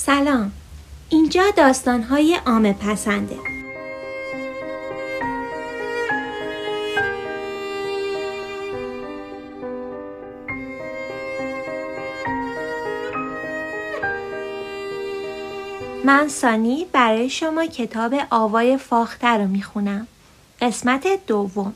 [0.00, 0.52] سلام.
[1.08, 3.36] اینجا داستانهای عام پسنده.
[16.04, 20.06] من سانی برای شما کتاب آوای فاخته رو می‌خونم.
[20.60, 21.72] قسمت دوم.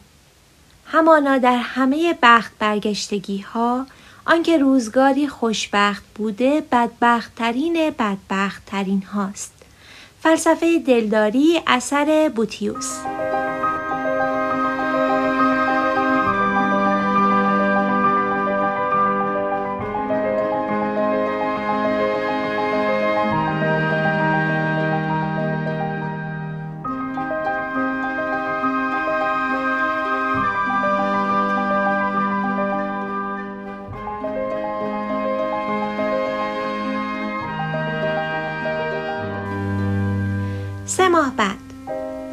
[0.86, 3.86] همانا در همه بخت برگشتگی ها
[4.24, 9.52] آنکه روزگاری خوشبخت بوده بدبختترین بدبختترین هاست.
[10.20, 12.98] فلسفه دلداری اثر بوتیوس.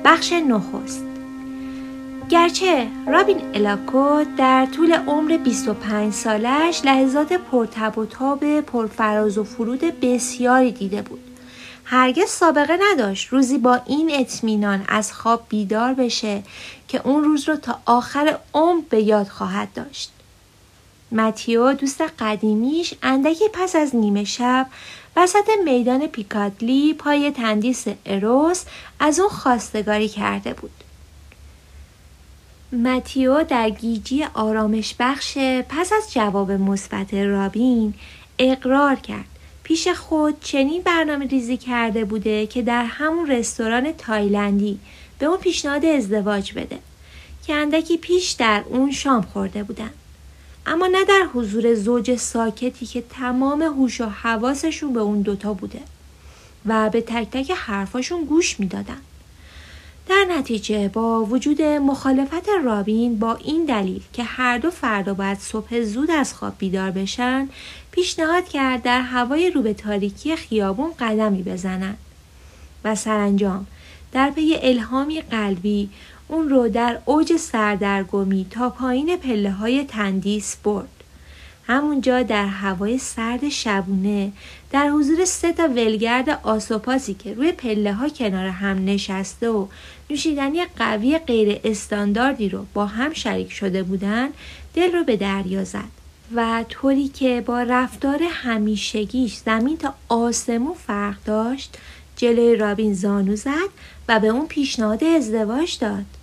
[0.10, 1.04] بخش نخست.
[2.30, 9.80] گرچه رابین الاکو در طول عمر 25 سالش لحظات پرتب و تاب پرفراز و فرود
[9.80, 11.20] بسیاری دیده بود.
[11.86, 16.44] هرگز سابقه نداشت روزی با این اطمینان از خواب بیدار بشه
[16.88, 20.12] که اون روز رو تا آخر عمر به یاد خواهد داشت.
[21.12, 24.68] متیو دوست قدیمیش اندکی پس از نیمه شب
[25.20, 28.66] وسط میدان پیکادلی پای تندیس اروس
[29.00, 30.72] از اون خواستگاری کرده بود.
[32.72, 35.38] متیو در گیجی آرامش بخش
[35.70, 37.94] پس از جواب مثبت رابین
[38.40, 39.26] اقرار کرد
[39.64, 44.80] پیش خود چنین برنامه ریزی کرده بوده که در همون رستوران تایلندی
[45.20, 46.80] به اون پیشنهاد ازدواج بده
[47.48, 49.92] که اندکی پیش در اون شام خورده بودن.
[50.70, 55.80] اما نه در حضور زوج ساکتی که تمام هوش و حواسشون به اون دوتا بوده
[56.66, 58.98] و به تک تک حرفاشون گوش می‌دادن.
[60.10, 65.82] در نتیجه با وجود مخالفت رابین با این دلیل که هر دو فردا باید صبح
[65.82, 67.50] زود از خواب بیدار بشن
[67.92, 71.96] پیشنهاد کرد در هوای رو به تاریکی خیابون قدمی بزنن
[72.84, 73.68] و سرانجام
[74.12, 75.90] در پی الهامی قلبی
[76.30, 80.88] اون رو در اوج سردرگمی تا پایین پله های تندیس برد.
[81.68, 84.32] همونجا در هوای سرد شبونه
[84.72, 89.68] در حضور سه تا ولگرد آسوپاسی که روی پله ها کنار هم نشسته و
[90.10, 94.30] نوشیدنی قوی غیر استانداردی رو با هم شریک شده بودن
[94.74, 96.00] دل رو به دریا زد
[96.36, 101.78] و طوری که با رفتار همیشگیش زمین تا آسمون فرق داشت
[102.16, 103.70] جلوی رابین زانو زد
[104.08, 106.19] و به اون پیشنهاد ازدواج داد.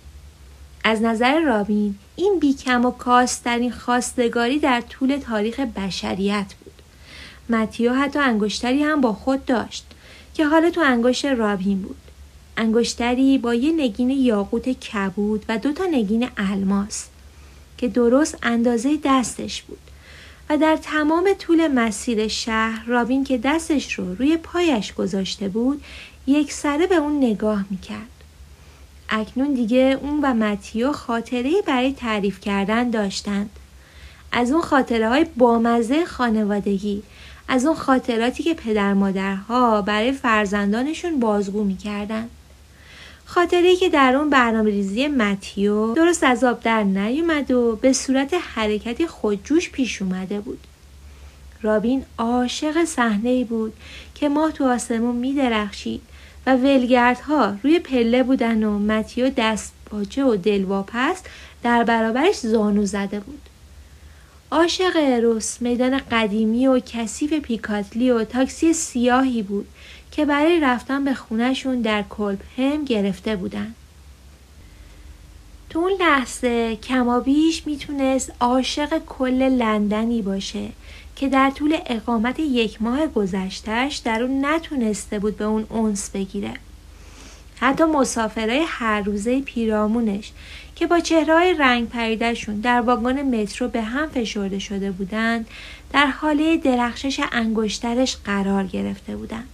[0.87, 6.73] از نظر رابین این بیکم و کاسترین خواستگاری در طول تاریخ بشریت بود.
[7.49, 9.85] متیو حتی انگشتری هم با خود داشت
[10.33, 11.95] که حالا تو انگشت رابین بود.
[12.57, 17.05] انگشتری با یه نگین یاقوت کبود و دو تا نگین الماس
[17.77, 19.79] که درست اندازه دستش بود
[20.49, 25.83] و در تمام طول مسیر شهر رابین که دستش رو روی پایش گذاشته بود
[26.27, 28.16] یک سره به اون نگاه می‌کرد.
[29.09, 33.49] اکنون دیگه اون و متیو خاطره برای تعریف کردن داشتند.
[34.31, 37.03] از اون خاطره های بامزه خانوادگی
[37.47, 42.27] از اون خاطراتی که پدر مادرها برای فرزندانشون بازگو می‌کردن.
[43.25, 48.33] خاطره که در اون برنامه ریزی متیو درست از آب در نیومد و به صورت
[48.55, 50.59] حرکتی خودجوش پیش اومده بود.
[51.61, 53.73] رابین عاشق صحنه بود
[54.15, 56.01] که ماه تو آسمون می درخشید
[56.47, 61.21] و ولگردها روی پله بودن و متیو دست باچه و دلواپس
[61.63, 63.41] در برابرش زانو زده بود.
[64.51, 69.67] عاشق اروس میدان قدیمی و کثیف پیکاتلی و تاکسی سیاهی بود
[70.11, 72.03] که برای رفتن به خونهشون در
[72.57, 73.73] هم گرفته بودن.
[75.69, 80.69] تو اون لحظه کمابیش می‌تونست عاشق کل لندنی باشه
[81.19, 86.53] که در طول اقامت یک ماه گذشتهش در اون نتونسته بود به اون اونس بگیره.
[87.59, 90.31] حتی مسافرهای هر روزه پیرامونش
[90.75, 95.47] که با چهرهای رنگ پریدشون در واگن مترو به هم فشرده شده بودند
[95.93, 99.49] در حاله درخشش انگشترش قرار گرفته بودند.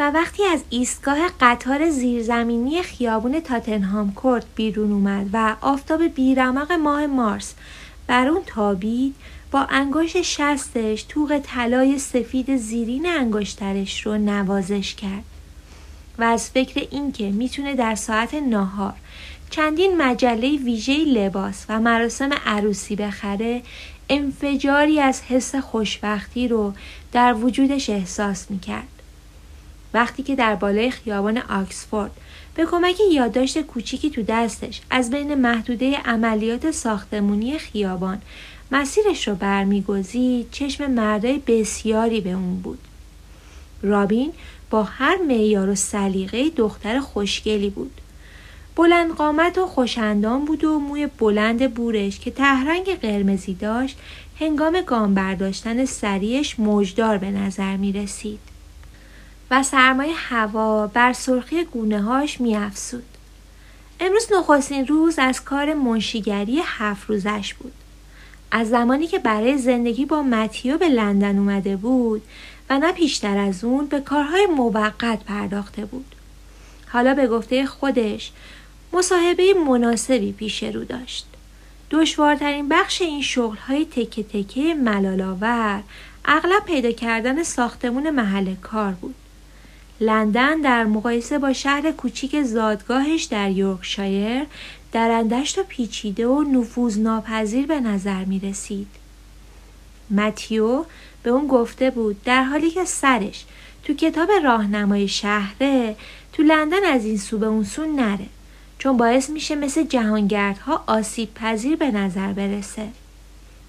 [0.00, 7.06] و وقتی از ایستگاه قطار زیرزمینی خیابون تاتنهام کورت بیرون اومد و آفتاب بیرمق ماه
[7.06, 7.54] مارس
[8.06, 9.14] بر اون تابید
[9.54, 15.24] با انگشت شستش توق طلای سفید زیرین انگشترش رو نوازش کرد
[16.18, 18.92] و از فکر اینکه می‌تونه در ساعت ناهار
[19.50, 23.62] چندین مجله ویژه لباس و مراسم عروسی بخره
[24.08, 26.72] انفجاری از حس خوشبختی رو
[27.12, 28.88] در وجودش احساس می‌کرد.
[29.94, 32.10] وقتی که در بالای خیابان آکسفورد
[32.54, 38.22] به کمک یادداشت کوچیکی تو دستش از بین محدوده عملیات ساختمونی خیابان
[38.72, 42.78] مسیرش رو برمیگزید چشم مردای بسیاری به اون بود
[43.82, 44.32] رابین
[44.70, 48.00] با هر معیار و سلیقه دختر خوشگلی بود
[48.76, 53.98] بلند قامت و خوشندان بود و موی بلند بورش که تهرنگ قرمزی داشت
[54.40, 58.40] هنگام گام برداشتن سریش موجدار به نظر می رسید.
[59.50, 63.04] و سرمایه هوا بر سرخی گونه هاش می افسود.
[64.00, 67.72] امروز نخستین روز از کار منشیگری هفت روزش بود.
[68.56, 72.22] از زمانی که برای زندگی با متیو به لندن اومده بود
[72.70, 76.14] و نه پیشتر از اون به کارهای موقت پرداخته بود.
[76.88, 78.32] حالا به گفته خودش
[78.92, 81.26] مصاحبه مناسبی پیش رو داشت.
[81.90, 85.82] دشوارترین بخش این شغل های تکه تکه ملالاور
[86.24, 89.14] اغلب پیدا کردن ساختمون محل کار بود.
[90.00, 94.46] لندن در مقایسه با شهر کوچیک زادگاهش در یورکشایر
[94.94, 98.86] درندشت و پیچیده و نفوذ ناپذیر به نظر می رسید.
[100.10, 100.84] متیو
[101.22, 103.44] به اون گفته بود در حالی که سرش
[103.84, 105.96] تو کتاب راهنمای شهره
[106.32, 108.26] تو لندن از این سو به اون سو نره
[108.78, 112.88] چون باعث میشه مثل جهانگردها آسیب پذیر به نظر برسه.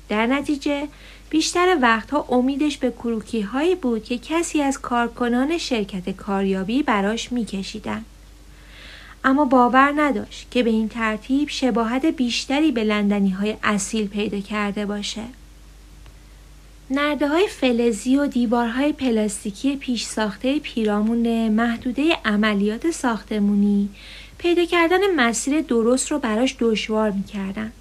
[0.09, 0.87] در نتیجه
[1.29, 8.05] بیشتر وقتها امیدش به کروکی هایی بود که کسی از کارکنان شرکت کاریابی براش میکشیدن.
[9.25, 14.85] اما باور نداشت که به این ترتیب شباهت بیشتری به لندنی های اصیل پیدا کرده
[14.85, 15.21] باشه.
[16.89, 23.89] نرده های فلزی و دیوارهای پلاستیکی پیش ساخته پیرامون محدوده عملیات ساختمونی
[24.37, 27.71] پیدا کردن مسیر درست رو براش دشوار می‌کردن.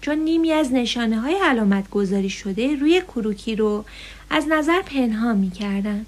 [0.00, 3.84] چون نیمی از نشانه های علامت گذاری شده روی کروکی رو
[4.30, 6.06] از نظر پنهان می‌کردن.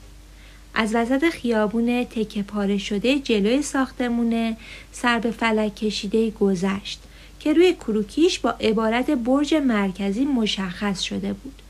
[0.75, 4.57] از وسط خیابون تکه پاره شده جلوی ساختمونه
[4.93, 7.01] سر به فلک کشیده گذشت
[7.41, 11.63] که روی کروکیش با عبارت برج مرکزی مشخص شده بود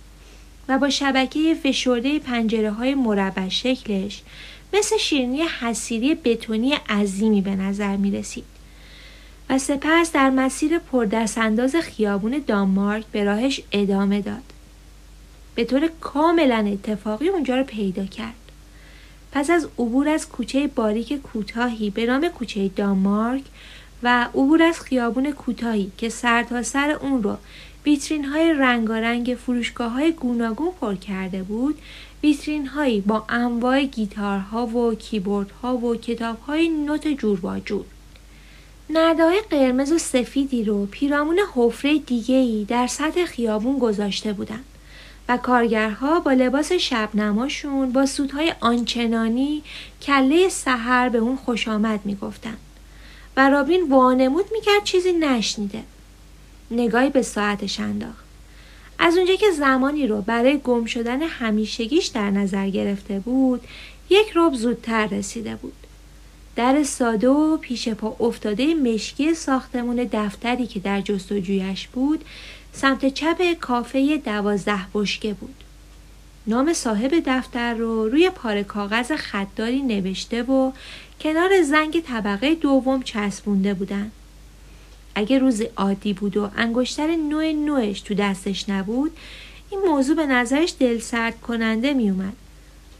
[0.68, 4.22] و با شبکه فشرده پنجره های مربع شکلش
[4.72, 8.44] مثل شیرنی حسیری بتونی عظیمی به نظر می رسید.
[9.50, 14.42] و سپس در مسیر پردستانداز خیابون دانمارک به راهش ادامه داد.
[15.54, 18.34] به طور کاملا اتفاقی اونجا رو پیدا کرد.
[19.32, 23.42] پس از عبور از کوچه باریک کوتاهی به نام کوچه دانمارک
[24.02, 26.08] و عبور از خیابون کوتاهی که
[26.48, 27.36] تا سر اون رو
[27.86, 31.78] ویترین های رنگارنگ فروشگاه های گوناگون پر کرده بود
[32.22, 37.84] ویترین هایی با انواع گیتارها و کیبوردها و کتاب های نوت جور با جور
[38.94, 44.64] های قرمز و سفیدی رو پیرامون حفره دیگهی در سطح خیابون گذاشته بودند
[45.28, 49.62] و کارگرها با لباس شبنماشون با سودهای آنچنانی
[50.02, 52.56] کله سحر به اون خوش آمد می‌گفتن.
[53.36, 55.82] و رابین وانمود می‌کرد چیزی نشنیده.
[56.70, 58.24] نگاهی به ساعتش انداخت.
[58.98, 63.60] از اونجا که زمانی رو برای گم شدن همیشگیش در نظر گرفته بود
[64.10, 65.72] یک رب زودتر رسیده بود.
[66.56, 72.24] در ساده و پیش پا افتاده مشکی ساختمون دفتری که در جستجویش بود
[72.72, 75.54] سمت چپ کافه دوازده بشکه بود.
[76.46, 80.72] نام صاحب دفتر رو روی پاره کاغذ خطداری نوشته و
[81.20, 84.10] کنار زنگ طبقه دوم چسبونده بودن.
[85.14, 89.16] اگه روز عادی بود و انگشتر نوع نوعش تو دستش نبود
[89.70, 92.32] این موضوع به نظرش دل سرد کننده می اومد.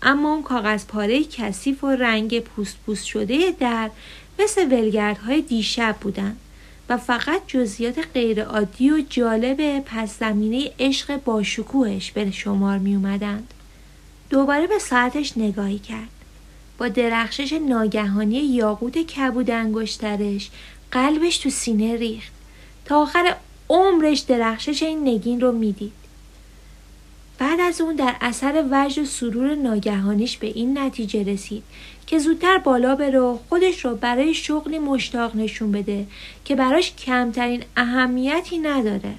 [0.02, 3.91] اما اون کاغذ پاره کثیف و رنگ پوست پوست شده در
[4.38, 6.37] مثل ولگردهای دیشب بودن
[6.96, 13.54] فقط جزئیات غیرعادی و جالب پس زمینه عشق باشکوهش به شمار می اومدند.
[14.30, 16.08] دوباره به ساعتش نگاهی کرد.
[16.78, 20.50] با درخشش ناگهانی یاقوت کبود انگشترش
[20.90, 22.32] قلبش تو سینه ریخت.
[22.84, 23.37] تا آخر
[23.70, 25.92] عمرش درخشش این نگین رو می‌دید.
[27.38, 31.62] بعد از اون در اثر وجد و سرور ناگهانیش به این نتیجه رسید
[32.06, 36.06] که زودتر بالا بره و خودش رو برای شغلی مشتاق نشون بده
[36.44, 39.14] که براش کمترین اهمیتی نداره.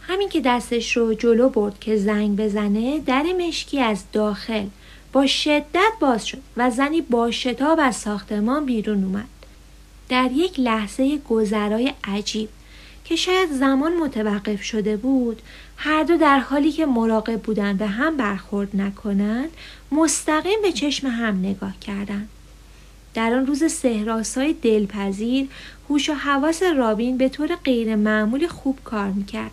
[0.00, 4.66] همین که دستش رو جلو برد که زنگ بزنه در مشکی از داخل
[5.12, 9.28] با شدت باز شد و زنی با شتاب از ساختمان بیرون اومد.
[10.08, 12.48] در یک لحظه گذرای عجیب
[13.04, 15.42] که شاید زمان متوقف شده بود
[15.76, 19.50] هر دو در حالی که مراقب بودند به هم برخورد نکنند
[19.92, 22.28] مستقیم به چشم هم نگاه کردند
[23.14, 25.48] در آن روز سهراسای دلپذیر
[25.88, 29.50] هوش و حواس رابین به طور غیر معمول خوب کار می‌کرد.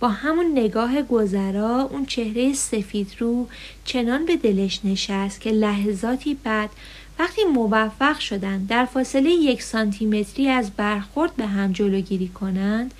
[0.00, 3.48] با همون نگاه گذرا اون چهره سفید رو
[3.84, 6.70] چنان به دلش نشست که لحظاتی بعد
[7.18, 12.94] وقتی موفق شدند در فاصله یک سانتیمتری از برخورد به هم جلوگیری کنند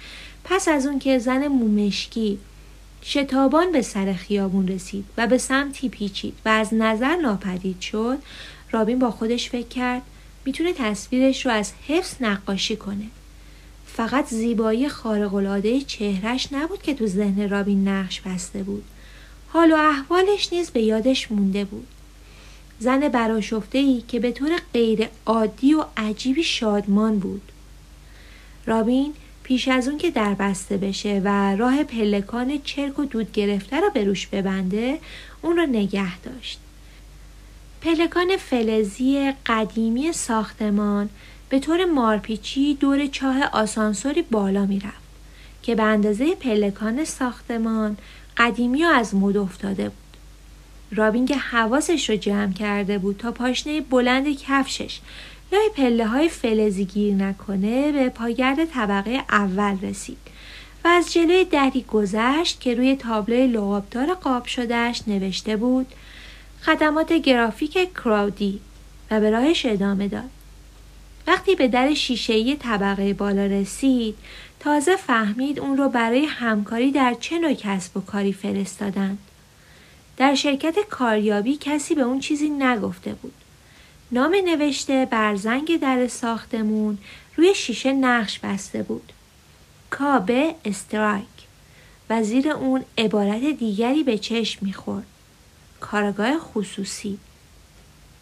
[0.44, 2.38] پس از اون که زن مومشکی
[3.04, 8.18] شتابان به سر خیابون رسید و به سمتی پیچید و از نظر ناپدید شد
[8.70, 10.02] رابین با خودش فکر کرد
[10.44, 13.06] می‌تونه تصویرش رو از حفظ نقاشی کنه.
[13.86, 18.84] فقط زیبایی خارق‌العاده چهرش نبود که تو ذهن رابین نقش بسته بود.
[19.48, 21.86] حال و احوالش نیز به یادش مونده بود.
[22.78, 27.52] زن براشفته ای که به طور غیر عادی و عجیبی شادمان بود.
[28.66, 33.80] رابین پیش از اون که در بسته بشه و راه پلکان چرک و دود گرفته
[33.80, 34.98] را به روش ببنده
[35.42, 36.58] اون را نگه داشت
[37.80, 41.08] پلکان فلزی قدیمی ساختمان
[41.48, 45.02] به طور مارپیچی دور چاه آسانسوری بالا می‌رفت
[45.62, 47.96] که به اندازه پلکان ساختمان
[48.36, 50.02] قدیمی و از مد افتاده بود.
[50.94, 55.00] رابین که حواسش رو جمع کرده بود تا پاشنه بلند کفشش
[55.52, 60.18] لای پله های فلزی گیر نکنه به پاگرد طبقه اول رسید
[60.84, 65.86] و از جلوی دری گذشت که روی تابلوی لغابدار قاب شدهش نوشته بود
[66.62, 68.60] خدمات گرافیک کراودی
[69.10, 70.30] و به راهش ادامه داد.
[71.26, 74.14] وقتی به در شیشه‌ای طبقه بالا رسید
[74.60, 79.18] تازه فهمید اون رو برای همکاری در چه نوع کسب و کاری فرستادند.
[80.16, 83.41] در شرکت کاریابی کسی به اون چیزی نگفته بود.
[84.12, 86.98] نام نوشته بر زنگ در ساختمون
[87.36, 89.12] روی شیشه نقش بسته بود.
[89.90, 91.26] کابه استرایک
[92.10, 95.06] و زیر اون عبارت دیگری به چشم می‌خورد.
[95.80, 97.18] کارگاه خصوصی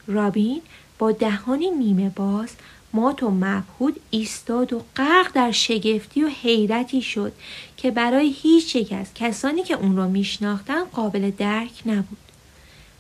[0.07, 0.63] رابین
[0.99, 2.49] با دهانی نیمه باز
[2.93, 7.33] مات و مبهود ایستاد و غرق در شگفتی و حیرتی شد
[7.77, 12.19] که برای هیچ یک از کسانی که اون را میشناختن قابل درک نبود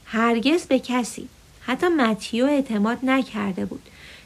[0.05, 1.29] هرگز به کسی
[1.71, 3.83] حتی متیو اعتماد نکرده بود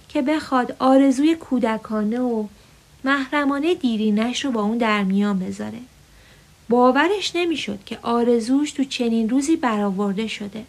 [0.09, 2.47] که بخواد آرزوی کودکانه و
[3.05, 5.79] محرمانه دیرینش رو با اون در میان بذاره.
[6.69, 10.65] باورش نمی‌شد که آرزوش تو چنین روزی برآورده شده.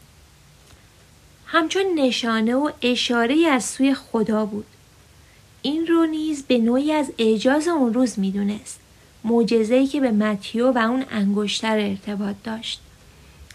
[1.46, 4.66] همچون نشانه و اشاره از سوی خدا بود.
[5.62, 8.80] این رو نیز به نوعی از اعجاز اون روز می‌دونست.
[9.24, 12.82] معجزه‌ای که به متیو و اون انگشتر ارتباط داشت.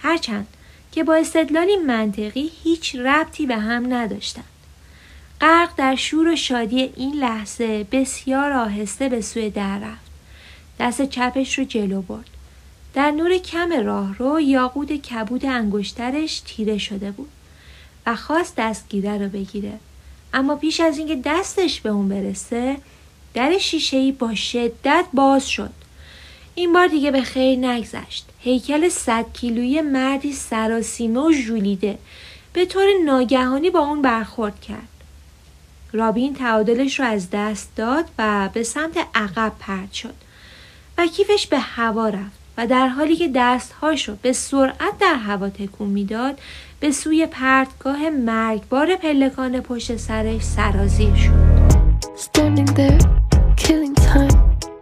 [0.01, 0.47] هرچند
[0.93, 4.45] که با استدلالی منطقی هیچ ربطی به هم نداشتند.
[5.41, 10.11] غرق در شور و شادی این لحظه بسیار آهسته به سوی در رفت.
[10.81, 12.31] دست چپش رو جلو برد.
[12.95, 17.31] در نور کم راه رو یاقود کبود انگشترش تیره شده بود
[18.07, 19.79] و خواست دستگیره رو بگیره.
[20.35, 22.77] اما پیش از اینکه دستش به اون برسه
[23.35, 25.80] در شیشهای با شدت باز شد.
[26.61, 28.27] این بار دیگه به خیر نگذشت.
[28.39, 31.99] هیکل صد کیلویی مردی سراسیمه و ژولیده.
[32.53, 34.89] به طور ناگهانی با اون برخورد کرد.
[35.93, 40.15] رابین تعادلش رو از دست داد و به سمت عقب پرد شد.
[40.99, 45.49] و کیفش به هوا رفت و در حالی که دستهاش رو به سرعت در هوا
[45.49, 46.39] تکون می‌داد
[46.81, 51.51] به سوی پرتگاه مرگبار پلکان پشت سرش سرازیر شد.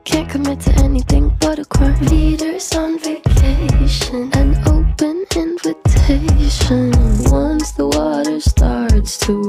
[0.09, 2.01] Can't commit to anything but a crime.
[2.07, 6.93] Leaders on vacation An open invitation.
[7.31, 9.48] Once the water starts to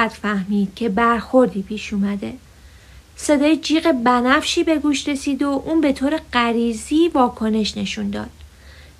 [0.00, 2.32] همینقدر فهمید که برخوردی پیش اومده.
[3.16, 8.30] صدای جیغ بنفشی به گوش رسید و اون به طور غریزی واکنش نشون داد.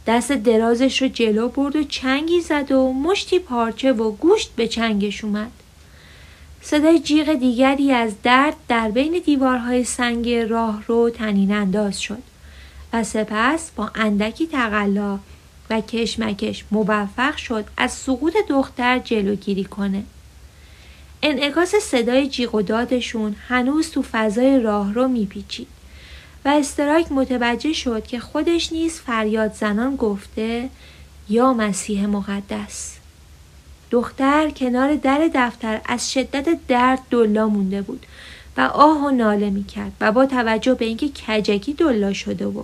[0.07, 5.25] دست درازش رو جلو برد و چنگی زد و مشتی پارچه و گوشت به چنگش
[5.25, 5.51] اومد.
[6.63, 12.23] صدای جیغ دیگری از درد در بین دیوارهای سنگ راه رو تنین انداز شد
[12.93, 15.19] و سپس با اندکی تقلا
[15.71, 20.05] و کشمکش موفق شد از سقوط دختر جلوگیری کنه.
[21.23, 25.67] انعکاس صدای جیغ و دادشون هنوز تو فضای راه رو میپیچید.
[26.45, 30.69] و استرایک متوجه شد که خودش نیز فریاد زنان گفته
[31.29, 32.97] یا مسیح مقدس.
[33.91, 38.07] دختر کنار در دفتر از شدت درد دلا مونده بود
[38.57, 42.63] و آه و ناله می‌کرد و با توجه به اینکه کجکی دلا شده و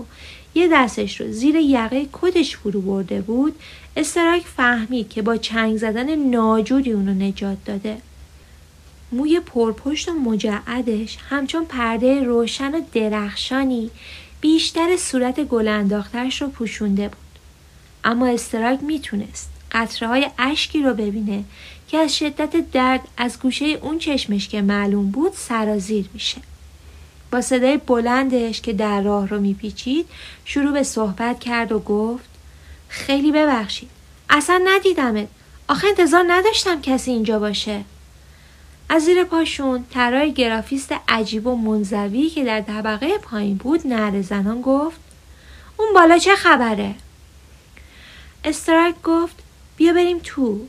[0.55, 3.55] یه دستش رو زیر یقه کدش فرو برده بود
[3.97, 7.97] استراک فهمید که با چنگ زدن ناجوری اونو نجات داده.
[9.13, 13.91] موی پرپشت و مجعدش همچون پرده روشن و درخشانی
[14.41, 17.17] بیشتر صورت گل انداخترش رو پوشونده بود.
[18.05, 21.45] اما استراک می‌تونست قطره های اشکی رو ببینه
[21.89, 26.41] که از شدت درد از گوشه اون چشمش که معلوم بود سرازیر میشه.
[27.33, 30.07] با صدای بلندش که در راه رو میپیچید
[30.45, 32.29] شروع به صحبت کرد و گفت
[32.89, 33.91] خیلی ببخشید
[34.31, 35.29] اصلا ندیدمت
[35.69, 37.85] آخه انتظار نداشتم کسی اینجا باشه
[38.89, 44.63] از زیر پاشون ترای گرافیست عجیب و منزوی که در طبقه پایین بود نهر زنان
[44.63, 45.01] گفت
[45.77, 46.95] اون بالا چه خبره؟
[48.45, 49.43] استرایک گفت
[49.77, 50.61] بیا بریم تو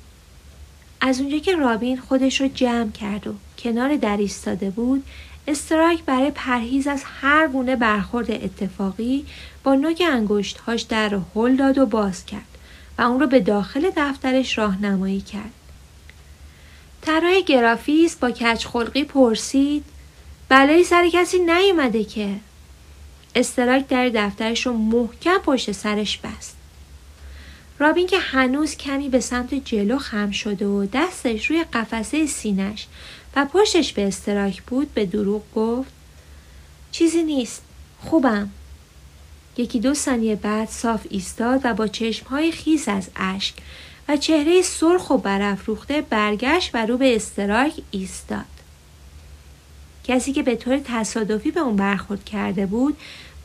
[1.02, 5.04] از اونجا که رابین خودش رو جمع کرد و کنار در ایستاده بود
[5.48, 9.26] استرایک برای پرهیز از هر گونه برخورد اتفاقی
[9.64, 12.58] با نوک انگشتهاش در رو هل داد و باز کرد
[12.98, 15.57] و اون رو به داخل دفترش راهنمایی کرد.
[17.08, 19.84] طراح گرافیس با کچخلقی پرسید
[20.50, 22.36] بلایی سر کسی نیومده که
[23.36, 26.56] استراک در دفترش رو محکم پشت سرش بست.
[27.80, 32.88] رابین که هنوز کمی به سمت جلو خم شده و دستش روی قفسه سینش
[33.36, 35.92] و پشتش به استراک بود به دروغ گفت
[36.92, 37.62] چیزی نیست
[38.04, 38.50] خوبم
[39.58, 43.56] یکی دو ثانیه بعد صاف ایستاد و با چشمهای خیس از اشک
[44.10, 48.46] و چهره سرخ و برافروخته برگشت و رو به استراک ایستاد.
[50.04, 52.98] کسی که به طور تصادفی به اون برخورد کرده بود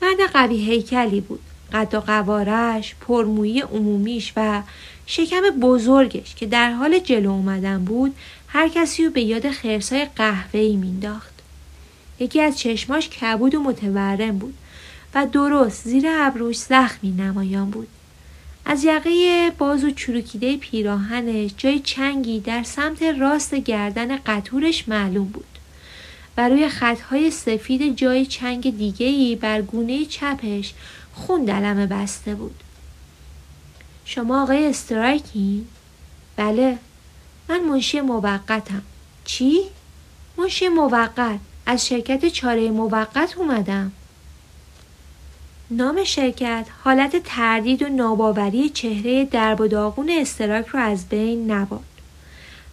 [0.02, 1.40] مرد قوی هیکلی بود.
[1.72, 4.62] قد و قوارش، پرمویی عمومیش و
[5.06, 8.14] شکم بزرگش که در حال جلو اومدن بود
[8.48, 11.32] هر کسی رو به یاد خرسای قهوه‌ای مینداخت.
[12.18, 14.54] یکی از چشماش کبود و متورم بود
[15.14, 17.88] و درست زیر ابروش زخمی نمایان بود.
[18.64, 25.58] از یقه باز و چروکیده پیراهنش جای چنگی در سمت راست گردن قطورش معلوم بود
[26.36, 30.74] و روی خطهای سفید جای چنگ دیگهی بر گونه چپش
[31.14, 32.54] خون دلمه بسته بود.
[34.04, 35.66] شما آقای استرایکی؟
[36.36, 36.78] بله
[37.48, 38.82] من منشی موقتم.
[39.24, 39.60] چی؟
[40.38, 43.92] منشی موقت از شرکت چاره موقت اومدم.
[45.76, 51.80] نام شرکت حالت تردید و ناباوری چهره درب و داغون استراک رو از بین نبرد.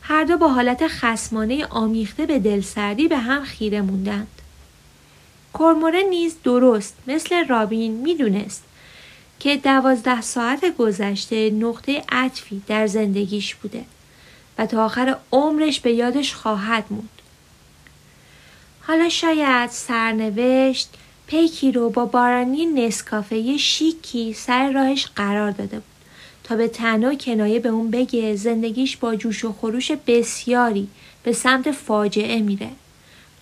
[0.01, 4.27] هر دو با حالت خسمانه آمیخته به دلسردی به هم خیره موندند.
[5.53, 8.63] کرموره نیز درست مثل رابین می‌دونست
[9.39, 13.85] که دوازده ساعت گذشته نقطه عطفی در زندگیش بوده
[14.57, 17.09] و تا آخر عمرش به یادش خواهد موند.
[18.81, 20.89] حالا شاید سرنوشت
[21.29, 25.83] پیکی رو با بارانی نسکافه شیکی سر راهش قرار داده بود
[26.43, 30.87] تا به تنها کنایه به اون بگه زندگیش با جوش و خروش بسیاری
[31.23, 32.69] به سمت فاجعه میره.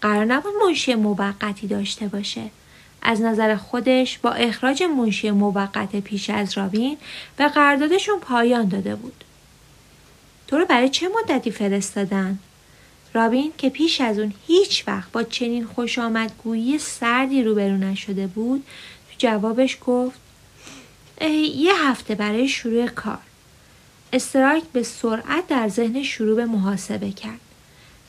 [0.02, 2.42] قرار نبود منشی موقتی داشته باشه.
[3.02, 6.98] از نظر خودش با اخراج منشی موقت پیش از رابین
[7.38, 9.24] به قراردادشون پایان داده بود.
[10.48, 12.40] تو رو برای چه مدتی فرستادن؟
[13.18, 18.64] رابین که پیش از اون هیچ وقت با چنین خوش آمدگویی سردی روبرو نشده بود
[19.10, 20.20] تو جوابش گفت
[21.56, 23.20] یه هفته برای شروع کار.
[24.14, 27.40] استرایک به سرعت در ذهن شروع به محاسبه کرد.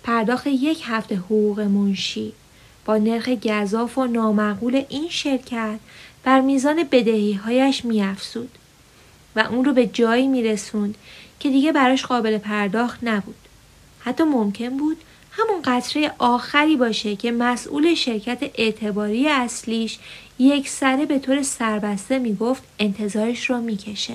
[0.03, 2.33] پرداخت یک هفته حقوق منشی
[2.85, 5.79] با نرخ گذاف و نامعقول این شرکت
[6.25, 8.51] بر میزان بدهی هایش می افسود
[9.37, 10.95] و اون رو به جایی می رسوند
[11.41, 13.48] که دیگه براش قابل پرداخت نبود.
[14.09, 14.97] حتی ممکن بود
[15.31, 19.99] همون قطره آخری باشه که مسئول شرکت اعتباری اصلیش
[20.39, 24.15] یک سره به طور سربسته می‌گفت انتظارش رو می‌کشه.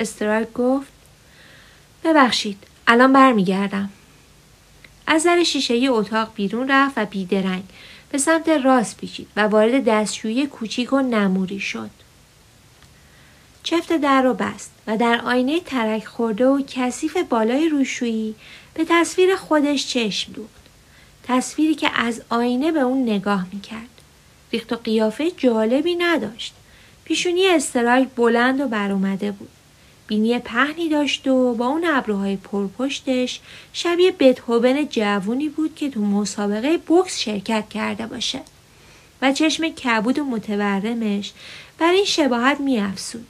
[0.00, 0.92] استرایک گفت
[2.04, 3.90] ببخشید الان برمیگردم.
[5.06, 7.64] از در شیشه اتاق بیرون رفت و بیدرنگ
[8.10, 11.90] به سمت راست پیچید و وارد دستشویی کوچیک و نموری شد.
[13.74, 18.34] چفت در رو بست و در آینه ترک خورده و کثیف بالای روشویی
[18.74, 20.64] به تصویر خودش چشم دوخت.
[21.22, 24.00] تصویری که از آینه به اون نگاه می‌کرد.
[24.52, 26.54] ریخت و قیافه جالبی نداشت.
[27.04, 29.48] پیشونی استرایک بلند و برآمده بود.
[30.06, 33.40] بینی پهنی داشت و با اون ابروهای پرپشتش
[33.72, 38.40] شبیه بتهوون جوونی بود که تو مسابقه بوکس شرکت کرده باشه
[39.22, 41.32] و چشم کبود و متورمش
[41.78, 43.26] بر این شباهت میافزود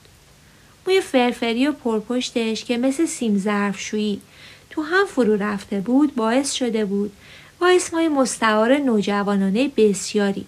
[0.87, 4.21] موی فرفری و پرپشتش که مثل سیم ظرفشویی
[4.69, 7.11] تو هم فرو رفته بود باعث شده بود
[7.59, 10.45] با اسمای مستعار نوجوانانه بسیاری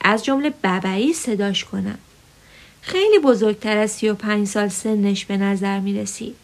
[0.00, 1.98] از جمله ببعی صداش کنم
[2.82, 6.36] خیلی بزرگتر از 35 سال سنش به نظر می رسید.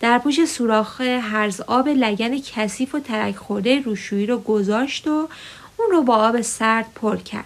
[0.00, 5.28] در پوش سوراخ هرز آب لگن کثیف و ترک خورده روشویی رو گذاشت و
[5.76, 7.44] اون رو با آب سرد پر کرد.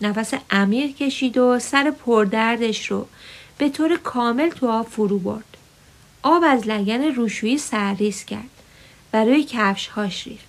[0.00, 3.06] نفس عمیق کشید و سر پردردش رو
[3.58, 5.56] به طور کامل تو آب فرو برد.
[6.22, 8.50] آب از لگن روشویی سرریز کرد
[9.12, 10.44] و روی کفش هاش ریخت.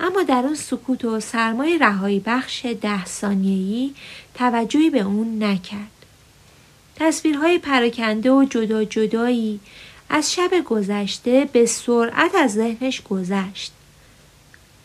[0.00, 3.94] اما در اون سکوت و سرمای رهایی بخش ده ثانیه‌ای
[4.34, 5.90] توجهی به اون نکرد.
[6.96, 9.60] تصویرهای پراکنده و جدا جدایی
[10.10, 13.72] از شب گذشته به سرعت از ذهنش گذشت.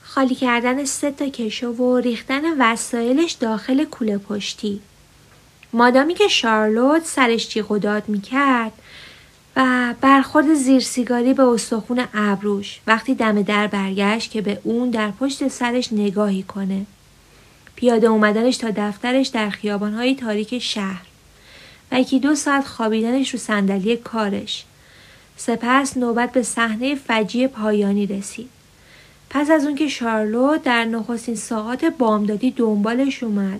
[0.01, 4.81] خالی کردن سه تا کشو و ریختن وسایلش داخل کوله پشتی.
[5.73, 8.71] مادامی که شارلوت سرش جیغ و داد می‌کرد
[9.55, 15.11] و برخورد زیر سیگاری به استخون ابروش وقتی دم در برگشت که به اون در
[15.11, 16.85] پشت سرش نگاهی کنه.
[17.75, 21.05] پیاده اومدنش تا دفترش در خیابانهای تاریک شهر
[21.91, 24.65] و یکی دو ساعت خوابیدنش رو صندلی کارش.
[25.37, 28.49] سپس نوبت به صحنه فجی پایانی رسید.
[29.29, 33.59] پس از اون که شارلو در نخستین ساعات بامدادی دنبالش اومد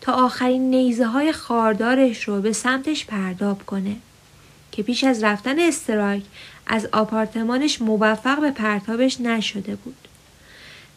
[0.00, 3.96] تا آخرین نیزه های خاردارش رو به سمتش پرداب کنه
[4.72, 6.24] که پیش از رفتن استرایک
[6.66, 10.08] از آپارتمانش موفق به پرتابش نشده بود.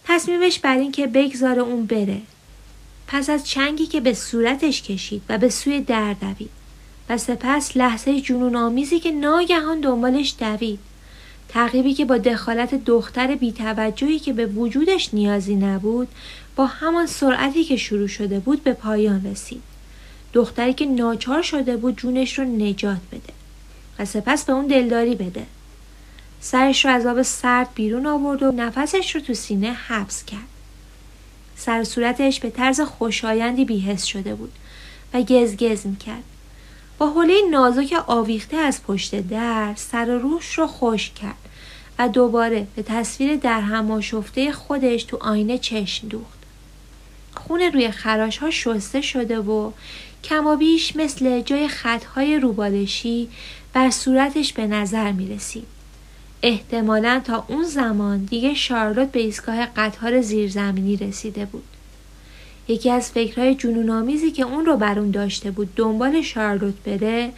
[0.06, 2.22] تصمیمش بر این که بگذاره اون بره.
[3.08, 6.50] پس از چنگی که به صورتش کشید و به سوی در دوید
[7.10, 10.80] و سپس لحظه جنون آمیزی که ناگهان دنبالش دوید.
[11.54, 16.08] تعقیبی که با دخالت دختر بیتوجهی که به وجودش نیازی نبود
[16.56, 19.62] با همان سرعتی که شروع شده بود به پایان رسید.
[20.34, 23.34] دختری که ناچار شده بود جونش رو نجات بده
[24.00, 25.46] و سپس به اون دلداری بده.
[26.42, 30.40] سرش رو از آب سرد بیرون آورد و نفسش رو تو سینه حبس کرد.
[31.56, 34.52] سر صورتش به طرز خوشایندی بیهست شده بود
[35.14, 36.24] و گزگز می‌کرد.
[37.02, 41.50] با حوله نازک آویخته از پشت در سر روش رو خوش کرد
[42.00, 46.40] و دوباره به تصویر در هماشفته خودش تو آینه چشم دوخت.
[47.36, 49.72] خون روی خراش ها شسته شده و
[50.24, 53.30] کما بیش مثل جای خطهای روبالشی
[53.74, 55.68] بر صورتش به نظر می رسید.
[56.44, 61.64] احتمالا تا اون زمان دیگه شارلوت به ایستگاه قطار زیرزمینی رسیده بود.
[62.67, 67.32] یکی از فکرهای جنونآمیزی که اون رو بر اون داشته بود دنبال شارلوت بره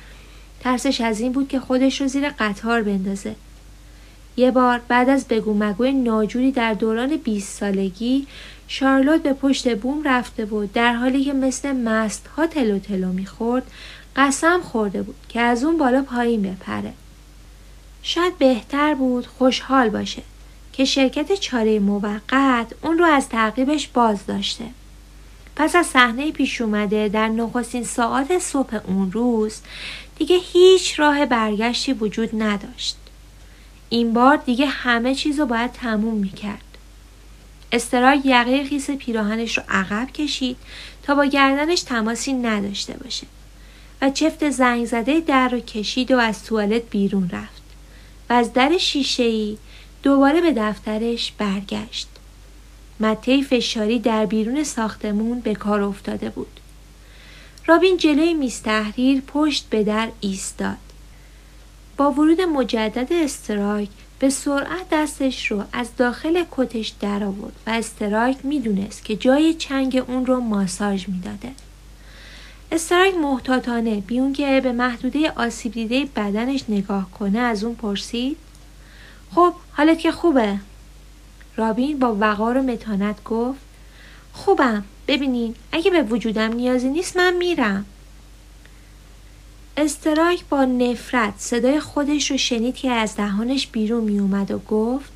[0.60, 3.36] ترسش از این بود که خودش رو زیر قطار بندازه.
[4.38, 8.28] یه بار بعد از بگو مگوی ناجوری در دوران 20 سالگی
[8.68, 13.72] شارلوت به پشت بوم رفته بود در حالی که مثل مست ها تلو تلو می‌خورد
[14.16, 16.94] قسم خورده بود که از اون بالا پایین بپره.
[18.04, 20.22] شاید بهتر بود خوشحال باشه
[20.74, 24.66] که شرکت چاره موقت اون رو از تعقیبش باز داشته
[25.56, 29.62] پس از صحنه پیش اومده در نخستین ساعات صبح اون روز
[30.18, 32.98] دیگه هیچ راه برگشتی وجود نداشت.
[33.90, 36.62] این بار دیگه همه چیز رو باید تموم می‌کرد.
[37.72, 40.58] استرای یقه خیس پیراهنش رو عقب کشید
[41.04, 43.28] تا با گردنش تماسی نداشته باشه
[44.02, 47.62] و چفت زنگ زده در رو کشید و از توالت بیرون رفت
[48.30, 49.58] و از در شیشه ای
[50.04, 52.08] دوباره به دفترش برگشت.
[53.00, 56.60] مته فشاری در بیرون ساختمون به کار افتاده بود.
[57.66, 60.78] رابین جلوی میز تحریر پشت به در ایستاد.
[61.98, 68.38] با ورود مجدد استرایک به سرعت دستش رو از داخل کتش در آورد و استرایک
[68.44, 71.52] می‌دونست که جای چنگ اون رو ماساژ می‌داده.
[72.72, 78.38] استرایک محتاطانه بیون که به محدوده آسیب دیده بدنش نگاه کنه از اون پرسید
[79.36, 80.60] خب حالت که خوبه
[81.58, 83.60] رابین با وقار و متانت گفت
[84.34, 87.86] خوبم ببینین اگه به وجودم نیازی نیست من میرم.
[89.78, 95.12] استرایک با نفرت صدای خودش رو شنید که از دهانش بیرون میومد و گفت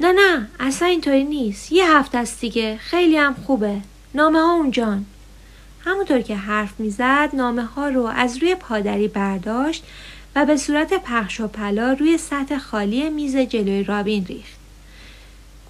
[0.00, 1.72] نه نه اصلا اینطوری نیست.
[1.72, 2.76] یه هفته است دیگه.
[2.76, 3.76] خیلی هم خوبه.
[4.14, 5.04] نامه ها اونجان
[5.80, 9.84] همونطور که حرف می‌زد نامه ها رو از روی پادری برداشت
[10.36, 14.57] و به صورت پخش و پلا روی سطح خالی میز جلوی رابین ریخت.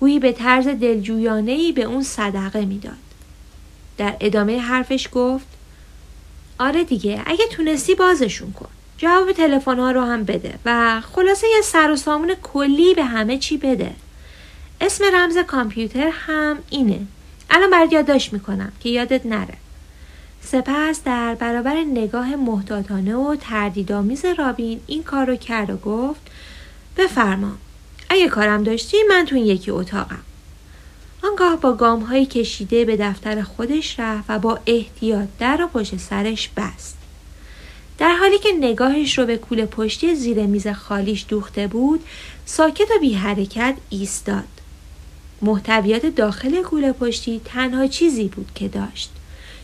[0.00, 2.92] گویی به طرز دلجویانه به اون صدقه می‌داد.
[3.98, 5.46] در ادامه حرفش گفت
[6.58, 8.68] آره دیگه اگه تونستی بازشون کن.
[8.98, 13.38] جواب تلفن ها رو هم بده و خلاصه یه سر و سامون کلی به همه
[13.38, 13.94] چی بده.
[14.80, 17.00] اسم رمز کامپیوتر هم اینه.
[17.50, 19.54] الان برات یادداشت می‌کنم که یادت نره.
[20.40, 26.20] سپس در برابر نگاه محتاطانه و تردیدآمیز رابین این کار رو کرد و گفت
[26.96, 27.52] بفرما
[28.10, 30.22] اگه کارم داشتی من تو یکی اتاقم.
[31.24, 35.96] آنگاه با گام های کشیده به دفتر خودش رفت و با احتیاط در و پشت
[35.96, 36.98] سرش بست.
[37.98, 42.04] در حالی حالی که نگاهش رو به کوله پشتی زیر میز خالیش دوخته بود
[42.46, 44.44] ساکت و بی حرکت ایستاد
[45.42, 49.10] محتویات داخل کوله پشتی تنها چیزی بود که داشت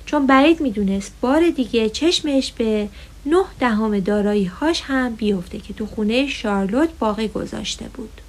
[0.06, 2.88] چون بعید می‌دونست بار دیگه چشمش به
[3.26, 8.20] نه دهم دارایی هاش هم بیفته که تو خونه شارلوت باقی گذاشته بود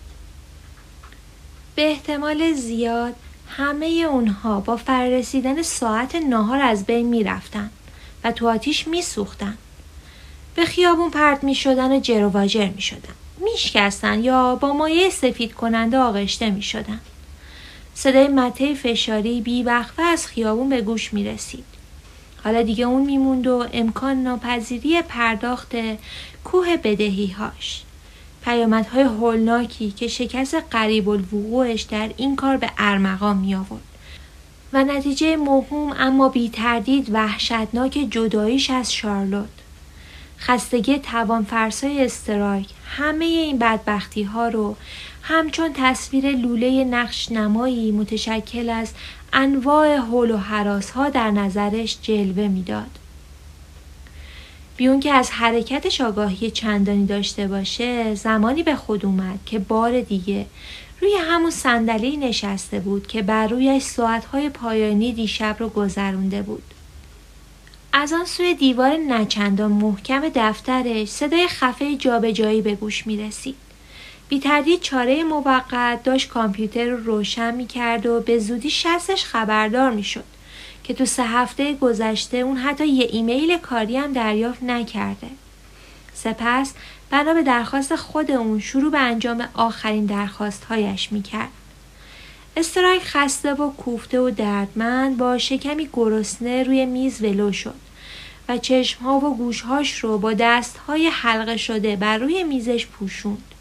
[1.75, 3.13] به احتمال زیاد
[3.47, 7.69] همه اونها با فررسیدن ساعت ناهار از بین می‌رفتن
[8.23, 9.57] و تو آتیش میسوختن
[10.55, 13.13] به خیابون پرت می شدن و جرواجر می شدن.
[13.37, 16.99] میشکستن یا با مایه سفید کننده آغشته می شدن.
[17.93, 21.65] صدای مته فشاری بی وقفه از خیابون به گوش می رسید.
[22.43, 25.71] حالا دیگه اون میموند و امکان ناپذیری پرداخت
[26.43, 27.84] کوه بدهی هاش.
[28.45, 33.81] پیامدهای هولناکی که شکست قریب الوقوعش در این کار به ارمغان می آورد.
[34.73, 39.49] و نتیجه مهم اما بی تردید وحشتناک جداییش از شارلوت.
[40.39, 44.75] خستگی توانفرسای استرایک همه این بدبختی ها رو
[45.21, 48.91] همچون تصویر لوله نقش نمایی متشکل از
[49.33, 52.99] انواع حول و حراس ها در نظرش جلوه می‌داد.
[54.77, 60.45] بیون که از حرکتش آگاهی چندانی داشته باشه زمانی به خود اومد که بار دیگه
[61.01, 66.63] روی همون صندلی نشسته بود که بر رویش ساعتهای پایانی دیشب رو گذرونده بود.
[67.93, 73.55] از آن سوی دیوار نچندان محکم دفترش صدای خفه جابجایی به گوش می رسید.
[74.29, 79.91] بی تردید چاره موقت داشت کامپیوتر رو روشن می کرد و به زودی شستش خبردار
[79.91, 80.23] می شد
[80.87, 85.27] که تو سه هفته گذشته اون حتی یه ایمیل کاری هم دریافت نکرده.
[86.13, 86.73] سپس
[87.09, 91.49] بنا به درخواست خود اون شروع به انجام آخرین درخواست هایش می کرد.
[92.57, 97.75] استرایک خسته و کوفته و دردمند با شکمی گرسنه روی میز ولو شد
[98.49, 103.54] و چشمها و گوشهاش رو با دستهای حلقه شده بر روی میزش پوشوند.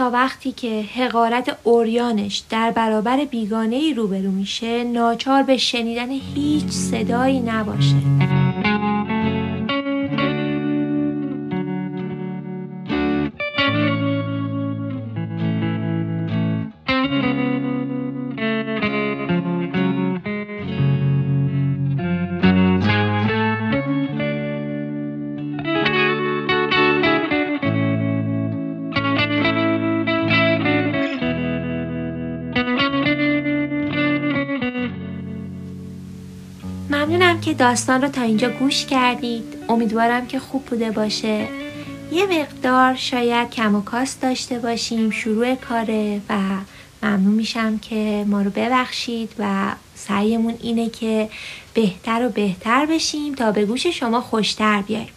[0.00, 6.68] تا وقتی که حقارت اوریانش در برابر بیگانه ای روبرو میشه ناچار به شنیدن هیچ
[6.68, 8.39] صدایی نباشه.
[37.60, 39.44] داستان رو تا اینجا گوش کردید.
[39.68, 41.48] امیدوارم که خوب بوده باشه.
[42.12, 46.38] یه مقدار شاید کم و کاست داشته باشیم شروع کاره و
[47.02, 51.28] ممنون میشم که ما رو ببخشید و سعیمون اینه که
[51.74, 55.08] بهتر و بهتر بشیم تا به گوش شما خوشتر بیایم.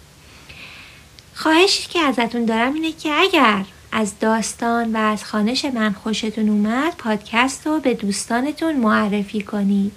[1.35, 6.93] خواهشی که ازتون دارم اینه که اگر از داستان و از خانش من خوشتون اومد
[6.97, 9.91] پادکست رو به دوستانتون معرفی کنید.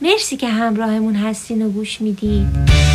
[0.00, 2.85] مرسی که همراهمون هستین و گوش می‌دید